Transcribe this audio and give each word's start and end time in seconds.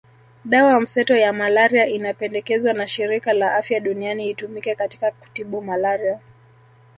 Dawa 0.45 0.79
mseto 0.79 1.15
ya 1.15 1.33
malaria 1.33 1.87
inapendekezwa 1.87 2.73
na 2.73 2.87
Shirika 2.87 3.33
la 3.33 3.55
Afya 3.55 3.79
Duniani 3.79 4.29
itumike 4.29 4.75
katika 4.75 5.11
kutibu 5.11 5.61
malaria 5.61 6.19